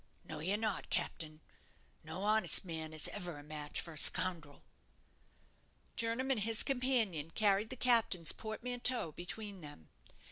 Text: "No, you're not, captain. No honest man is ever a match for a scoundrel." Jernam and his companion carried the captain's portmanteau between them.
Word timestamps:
"No, 0.25 0.39
you're 0.39 0.57
not, 0.57 0.89
captain. 0.89 1.41
No 2.03 2.23
honest 2.23 2.65
man 2.65 2.91
is 2.91 3.07
ever 3.09 3.37
a 3.37 3.43
match 3.43 3.79
for 3.79 3.93
a 3.93 3.97
scoundrel." 3.99 4.63
Jernam 5.95 6.31
and 6.31 6.39
his 6.39 6.63
companion 6.63 7.29
carried 7.29 7.69
the 7.69 7.75
captain's 7.75 8.31
portmanteau 8.31 9.11
between 9.11 9.61
them. 9.61 9.89